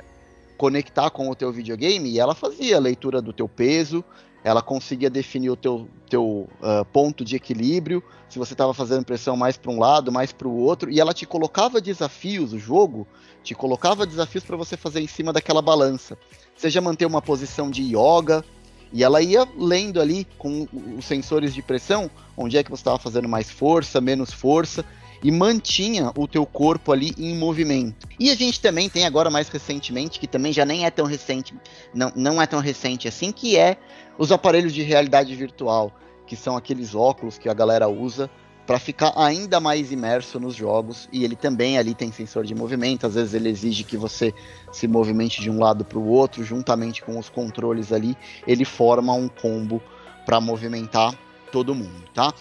[0.56, 4.04] conectar com o teu videogame e ela fazia a leitura do teu peso,
[4.44, 9.36] ela conseguia definir o teu, teu uh, ponto de equilíbrio, se você estava fazendo pressão
[9.36, 13.06] mais para um lado, mais para o outro, e ela te colocava desafios, o jogo
[13.42, 16.18] te colocava desafios para você fazer em cima daquela balança.
[16.56, 18.44] Seja manter uma posição de yoga,
[18.92, 20.66] e ela ia lendo ali com
[20.98, 24.84] os sensores de pressão, onde é que você estava fazendo mais força, menos força,
[25.22, 28.08] e mantinha o teu corpo ali em movimento.
[28.18, 31.54] E a gente também tem agora mais recentemente, que também já nem é tão recente,
[31.94, 33.76] não, não é tão recente assim, que é
[34.18, 35.92] os aparelhos de realidade virtual,
[36.26, 38.30] que são aqueles óculos que a galera usa
[38.70, 43.04] para ficar ainda mais imerso nos jogos e ele também ali tem sensor de movimento,
[43.04, 44.32] às vezes ele exige que você
[44.70, 49.12] se movimente de um lado para o outro, juntamente com os controles ali, ele forma
[49.12, 49.82] um combo
[50.24, 51.18] para movimentar
[51.50, 52.32] todo mundo, tá?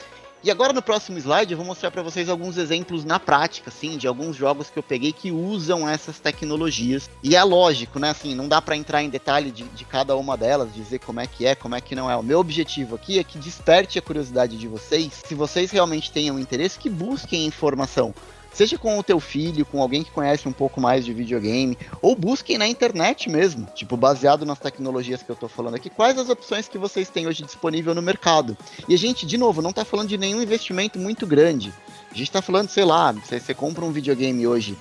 [0.42, 3.98] E agora no próximo slide eu vou mostrar para vocês alguns exemplos na prática, assim,
[3.98, 7.10] de alguns jogos que eu peguei que usam essas tecnologias.
[7.22, 8.12] E é lógico, né?
[8.12, 11.28] Assim, não dá para entrar em detalhe de, de, cada uma delas, dizer como é
[11.28, 12.16] que é, como é que não é.
[12.16, 15.22] O meu objetivo aqui é que desperte a curiosidade de vocês.
[15.26, 18.14] Se vocês realmente tenham interesse, que busquem informação
[18.60, 22.14] seja com o teu filho, com alguém que conhece um pouco mais de videogame, ou
[22.14, 26.28] busquem na internet mesmo, tipo, baseado nas tecnologias que eu tô falando aqui, quais as
[26.28, 28.58] opções que vocês têm hoje disponível no mercado.
[28.86, 31.74] E a gente, de novo, não tá falando de nenhum investimento muito grande.
[32.12, 34.78] A gente tá falando, sei lá, você, você compra um videogame hoje,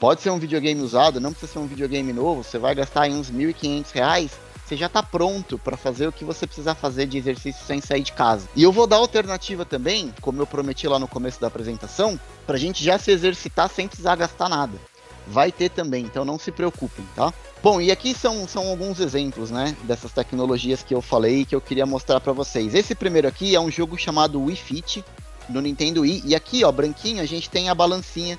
[0.00, 3.12] pode ser um videogame usado, não precisa ser um videogame novo, você vai gastar aí
[3.12, 4.32] uns R$ 1.500,
[4.70, 8.02] você já está pronto para fazer o que você precisar fazer de exercício sem sair
[8.02, 8.48] de casa.
[8.54, 12.54] E eu vou dar alternativa também, como eu prometi lá no começo da apresentação, para
[12.54, 14.78] a gente já se exercitar sem precisar gastar nada.
[15.26, 17.34] Vai ter também, então não se preocupem, tá?
[17.60, 21.60] Bom, e aqui são, são alguns exemplos, né, dessas tecnologias que eu falei que eu
[21.60, 22.72] queria mostrar para vocês.
[22.72, 25.04] Esse primeiro aqui é um jogo chamado Wii Fit
[25.48, 28.38] no Nintendo Wii, e aqui, ó, branquinho, a gente tem a balancinha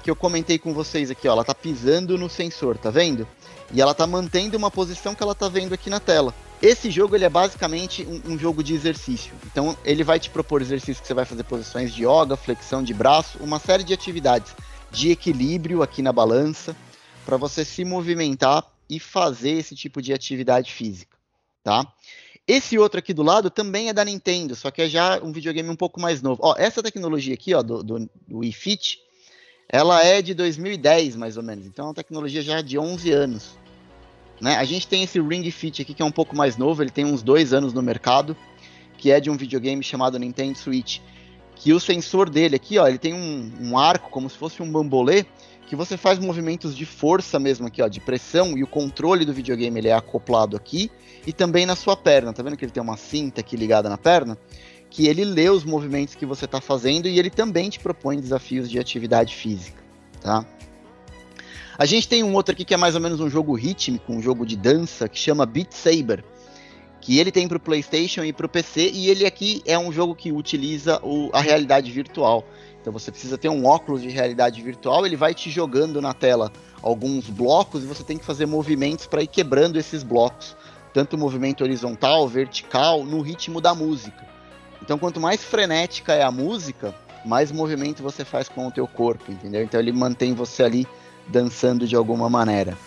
[0.00, 3.26] que eu comentei com vocês aqui, ó, ela tá pisando no sensor, tá vendo?
[3.72, 6.34] E ela tá mantendo uma posição que ela tá vendo aqui na tela.
[6.60, 9.32] Esse jogo ele é basicamente um, um, jogo de exercício.
[9.46, 12.94] Então ele vai te propor exercícios que você vai fazer posições de yoga, flexão de
[12.94, 14.54] braço, uma série de atividades
[14.90, 16.76] de equilíbrio aqui na balança
[17.24, 21.16] para você se movimentar e fazer esse tipo de atividade física,
[21.64, 21.86] tá?
[22.46, 25.68] Esse outro aqui do lado também é da Nintendo, só que é já um videogame
[25.70, 26.40] um pouco mais novo.
[26.44, 28.98] Ó, essa tecnologia aqui, ó, do, do, do Wii Fit,
[29.68, 31.64] ela é de 2010 mais ou menos.
[31.66, 33.56] Então é uma tecnologia já de 11 anos.
[34.42, 34.56] Né?
[34.56, 37.04] A gente tem esse Ring Fit aqui que é um pouco mais novo, ele tem
[37.04, 38.36] uns dois anos no mercado,
[38.98, 40.98] que é de um videogame chamado Nintendo Switch.
[41.54, 44.70] Que o sensor dele aqui, ó, ele tem um, um arco como se fosse um
[44.70, 45.24] bambolê,
[45.68, 49.32] que você faz movimentos de força mesmo aqui, ó, de pressão, e o controle do
[49.32, 50.90] videogame ele é acoplado aqui
[51.24, 52.32] e também na sua perna.
[52.32, 54.36] Tá vendo que ele tem uma cinta aqui ligada na perna?
[54.90, 58.68] Que ele lê os movimentos que você está fazendo e ele também te propõe desafios
[58.68, 59.80] de atividade física,
[60.20, 60.44] tá?
[61.78, 64.20] A gente tem um outro aqui que é mais ou menos um jogo rítmico, um
[64.20, 66.24] jogo de dança, que chama Beat Saber.
[67.00, 69.90] Que ele tem para o PlayStation e para o PC, e ele aqui é um
[69.90, 72.44] jogo que utiliza o, a realidade virtual.
[72.80, 76.52] Então você precisa ter um óculos de realidade virtual, ele vai te jogando na tela
[76.82, 80.56] alguns blocos e você tem que fazer movimentos para ir quebrando esses blocos,
[80.92, 84.26] tanto movimento horizontal, vertical, no ritmo da música.
[84.82, 86.92] Então quanto mais frenética é a música,
[87.24, 89.62] mais movimento você faz com o teu corpo, entendeu?
[89.62, 90.86] Então ele mantém você ali
[91.32, 92.78] dançando de alguma maneira.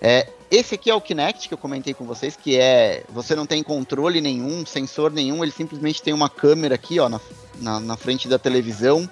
[0.00, 3.46] É, esse aqui é o Kinect que eu comentei com vocês, que é você não
[3.46, 7.20] tem controle nenhum, sensor nenhum, ele simplesmente tem uma câmera aqui, ó, na,
[7.60, 9.08] na, na frente da televisão,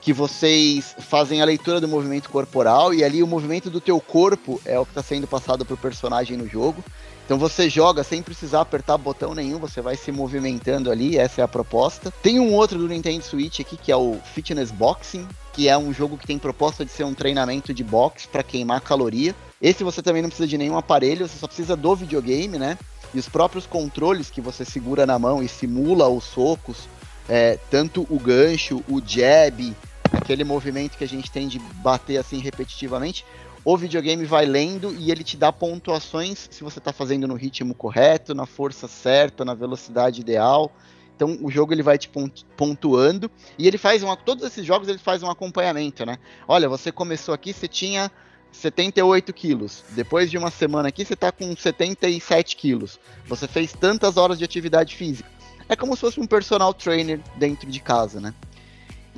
[0.00, 4.60] que vocês fazem a leitura do movimento corporal e ali o movimento do teu corpo
[4.64, 6.84] é o que está sendo passado para o personagem no jogo.
[7.24, 11.44] Então você joga sem precisar apertar botão nenhum, você vai se movimentando ali, essa é
[11.44, 12.12] a proposta.
[12.22, 15.90] Tem um outro do Nintendo Switch aqui que é o Fitness Boxing, que é um
[15.90, 19.34] jogo que tem proposta de ser um treinamento de boxe para queimar caloria.
[19.60, 22.76] Esse você também não precisa de nenhum aparelho, você só precisa do videogame, né?
[23.14, 26.86] E os próprios controles que você segura na mão e simula os socos,
[27.26, 29.74] é, tanto o gancho, o jab,
[30.12, 33.24] aquele movimento que a gente tem de bater assim repetitivamente,
[33.64, 37.74] o videogame vai lendo e ele te dá pontuações se você está fazendo no ritmo
[37.74, 40.70] correto, na força certa, na velocidade ideal.
[41.16, 42.10] Então o jogo ele vai te
[42.56, 46.18] pontuando e ele faz uma, todos esses jogos ele faz um acompanhamento, né?
[46.46, 48.12] Olha, você começou aqui, você tinha
[48.52, 49.82] 78 quilos.
[49.90, 53.00] Depois de uma semana aqui, você está com 77 quilos.
[53.26, 55.28] Você fez tantas horas de atividade física.
[55.68, 58.34] É como se fosse um personal trainer dentro de casa, né?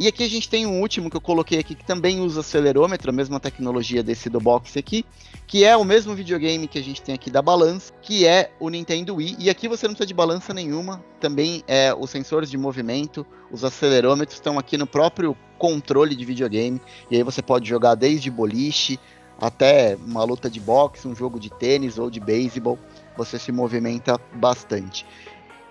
[0.00, 3.10] E aqui a gente tem um último que eu coloquei aqui que também usa acelerômetro,
[3.10, 5.04] a mesma tecnologia desse do box aqui,
[5.44, 8.68] que é o mesmo videogame que a gente tem aqui da balança, que é o
[8.68, 9.34] Nintendo Wii.
[9.40, 13.64] E aqui você não precisa de balança nenhuma, também é os sensores de movimento, os
[13.64, 16.80] acelerômetros estão aqui no próprio controle de videogame.
[17.10, 19.00] E aí você pode jogar desde boliche
[19.40, 22.78] até uma luta de boxe, um jogo de tênis ou de beisebol.
[23.16, 25.04] Você se movimenta bastante.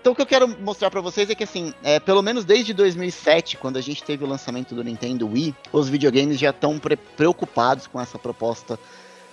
[0.08, 2.72] Então o que eu quero mostrar para vocês é que assim, é, pelo menos desde
[2.72, 6.96] 2007, quando a gente teve o lançamento do Nintendo Wii, os videogames já estão pre
[6.96, 8.78] preocupados com essa proposta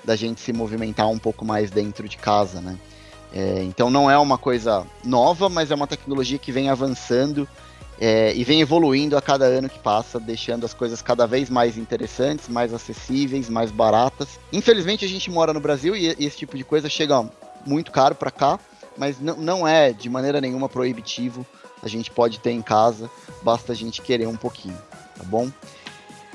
[0.04, 2.78] da gente se movimentar um pouco mais dentro de casa, né?
[3.34, 7.48] É, então não é uma coisa nova, mas é uma tecnologia que vem avançando
[7.98, 11.78] é, e vem evoluindo a cada ano que passa, deixando as coisas cada vez mais
[11.78, 14.28] interessantes, mais acessíveis, mais baratas.
[14.52, 17.26] Infelizmente a gente mora no Brasil e esse tipo de coisa chega
[17.66, 18.60] muito caro para cá
[18.98, 21.46] mas não, não é de maneira nenhuma proibitivo
[21.84, 23.10] a gente pode ter em casa,
[23.44, 24.78] basta a gente querer um pouquinho,
[25.16, 25.52] tá bom?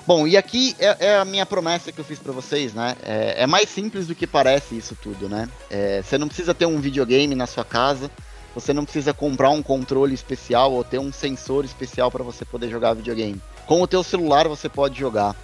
[0.07, 2.97] Bom, e aqui é, é a minha promessa que eu fiz para vocês, né?
[3.03, 5.49] É, é, mais simples do que parece isso tudo, né?
[5.69, 8.11] É, você não precisa ter um videogame na sua casa,
[8.55, 12.69] você não precisa comprar um controle especial ou ter um sensor especial para você poder
[12.71, 13.41] jogar videogame.
[13.67, 15.37] Com o teu celular você pode jogar.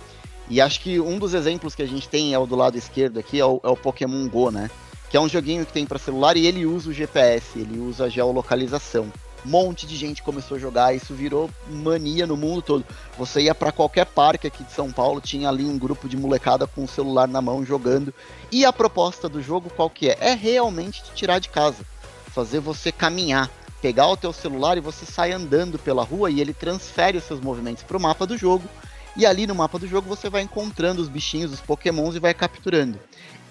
[0.48, 3.18] E acho que um dos exemplos que a gente tem é o do lado esquerdo
[3.18, 4.70] aqui, é o, é o Pokémon Go, né?
[5.08, 8.04] Que é um joguinho que tem para celular e ele usa o GPS, ele usa
[8.04, 9.12] a geolocalização.
[9.44, 12.84] Um monte de gente começou a jogar, isso virou mania no mundo todo.
[13.16, 16.66] Você ia para qualquer parque aqui de São Paulo, tinha ali um grupo de molecada
[16.66, 18.12] com o celular na mão jogando.
[18.50, 20.16] E a proposta do jogo qual que é?
[20.20, 21.84] É realmente te tirar de casa,
[22.32, 23.48] fazer você caminhar,
[23.80, 27.40] pegar o teu celular e você sai andando pela rua e ele transfere os seus
[27.40, 28.68] movimentos para o mapa do jogo
[29.16, 32.34] e ali no mapa do jogo você vai encontrando os bichinhos, os pokémons e vai
[32.34, 32.98] capturando.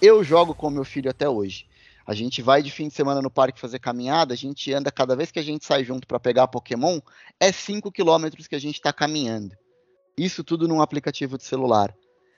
[0.02, 1.66] Eu jogo com meu filho até hoje.
[2.06, 5.16] A gente vai de fim de semana no parque fazer caminhada, a gente anda cada
[5.16, 7.00] vez que a gente sai junto para pegar Pokémon,
[7.40, 9.56] é 5 quilômetros que a gente está caminhando.
[10.16, 11.96] Isso tudo num aplicativo de celular.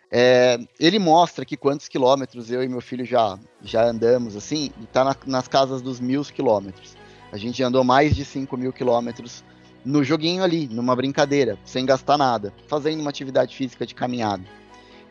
[0.09, 4.85] É, ele mostra que quantos quilômetros eu e meu filho já, já andamos, assim, e
[4.85, 6.95] tá na, nas casas dos mil quilômetros.
[7.29, 9.43] A gente andou mais de 5 mil quilômetros
[9.83, 14.43] no joguinho ali, numa brincadeira, sem gastar nada, fazendo uma atividade física de caminhada.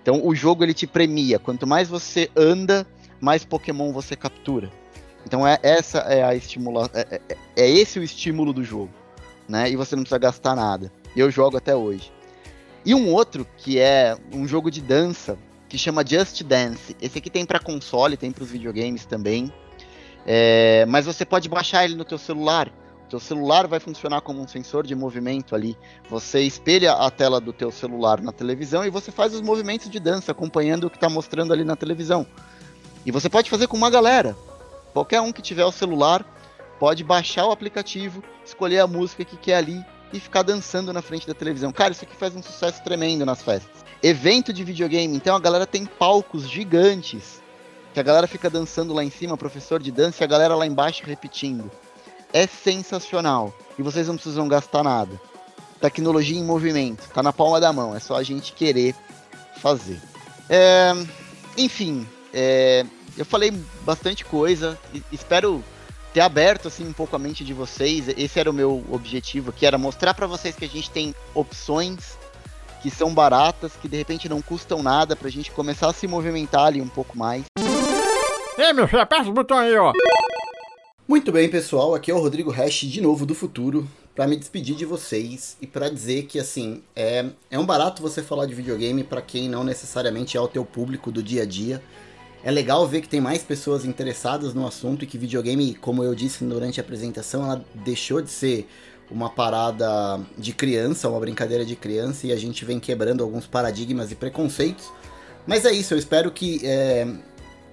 [0.07, 2.87] Então o jogo ele te premia, quanto mais você anda,
[3.21, 4.71] mais Pokémon você captura.
[5.27, 8.93] Então é essa é a estimula é, é, é esse o estímulo do jogo,
[9.49, 9.69] né?
[9.69, 10.93] E você não precisa gastar nada.
[11.17, 12.13] Eu jogo até hoje.
[12.85, 15.37] E um outro que é um jogo de dança
[15.69, 16.95] que chama Just Dance.
[17.03, 19.53] Esse aqui tem para console, tem para os videogames também.
[20.25, 22.71] É, mas você pode baixar ele no teu celular.
[23.09, 25.79] Teu celular vai funcionar como um sensor de movimento ali.
[26.11, 30.01] Você espelha a tela do teu celular na televisão e você faz os movimentos de
[30.01, 32.27] dança acompanhando o que está mostrando ali na televisão.
[33.05, 34.37] E você pode fazer com uma galera.
[34.93, 36.25] Qualquer um que tiver o celular
[36.81, 41.29] pode baixar o aplicativo, escolher a música que quer ali e ficar dançando na frente
[41.29, 41.71] da televisão.
[41.71, 43.85] Cara, isso aqui faz um sucesso tremendo nas festas.
[44.03, 47.41] Evento de videogame, então a galera tem palcos gigantes
[47.95, 50.67] que a galera fica dançando lá em cima, professor de dança, e a galera lá
[50.67, 51.71] embaixo repetindo
[52.33, 53.55] é sensacional.
[53.79, 55.21] E vocês não precisam gastar nada.
[55.81, 58.95] Tecnologia em movimento, tá na palma da mão, é só a gente querer
[59.61, 60.01] fazer.
[60.49, 60.93] É,
[61.57, 62.85] enfim, é,
[63.17, 63.51] eu falei
[63.83, 64.79] bastante coisa,
[65.13, 65.63] espero
[66.15, 68.09] ter aberto assim um pouco a mente de vocês.
[68.09, 72.17] Esse era o meu objetivo, que era mostrar para vocês que a gente tem opções
[72.83, 76.67] que são baratas, que de repente não custam nada pra gente começar a se movimentar
[76.67, 77.45] ali um pouco mais.
[78.57, 79.93] Ei, meu filho, aperta o botão aí, ó.
[81.09, 84.75] Muito bem, pessoal, aqui é o Rodrigo Hash de novo do futuro para me despedir
[84.75, 89.05] de vocês e para dizer que assim, é, é um barato você falar de videogame
[89.05, 91.81] para quem não necessariamente é o teu público do dia a dia.
[92.43, 96.13] É legal ver que tem mais pessoas interessadas no assunto e que videogame, como eu
[96.13, 98.69] disse durante a apresentação, ela deixou de ser
[99.09, 104.11] uma parada de criança, uma brincadeira de criança, e a gente vem quebrando alguns paradigmas
[104.11, 104.91] e preconceitos.
[105.47, 107.07] Mas é isso, eu espero que é,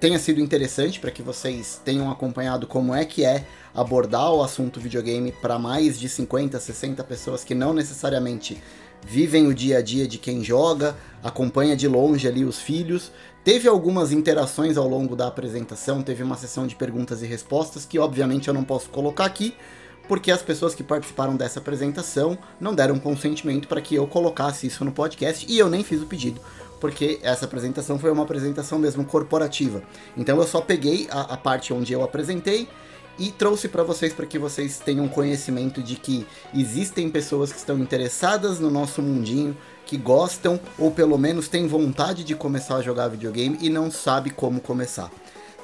[0.03, 4.77] tenha sido interessante para que vocês tenham acompanhado como é que é abordar o assunto
[4.77, 8.61] videogame para mais de 50, 60 pessoas que não necessariamente
[9.07, 10.93] vivem o dia a dia de quem joga,
[11.23, 13.13] acompanha de longe ali os filhos.
[13.45, 17.97] Teve algumas interações ao longo da apresentação, teve uma sessão de perguntas e respostas que
[17.97, 19.55] obviamente eu não posso colocar aqui,
[20.05, 24.83] porque as pessoas que participaram dessa apresentação não deram consentimento para que eu colocasse isso
[24.83, 26.41] no podcast e eu nem fiz o pedido
[26.83, 29.81] porque essa apresentação foi uma apresentação mesmo corporativa.
[30.17, 32.67] Então eu só peguei a, a parte onde eu apresentei
[33.17, 37.79] e trouxe para vocês para que vocês tenham conhecimento de que existem pessoas que estão
[37.79, 39.55] interessadas no nosso mundinho,
[39.85, 44.29] que gostam ou pelo menos têm vontade de começar a jogar videogame e não sabe
[44.29, 45.09] como começar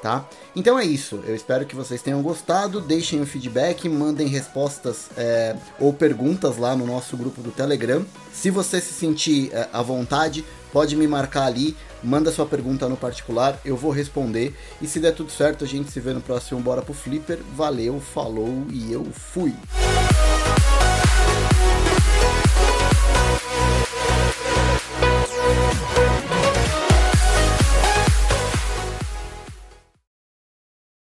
[0.01, 0.26] tá?
[0.55, 5.55] Então é isso, eu espero que vocês tenham gostado, deixem o feedback, mandem respostas é,
[5.80, 8.05] ou perguntas lá no nosso grupo do Telegram.
[8.34, 12.97] Se você se sentir é, à vontade, pode me marcar ali, manda sua pergunta no
[12.97, 14.55] particular, eu vou responder.
[14.82, 17.39] E se der tudo certo, a gente se vê no próximo Bora pro Flipper.
[17.55, 19.53] Valeu, falou e eu fui!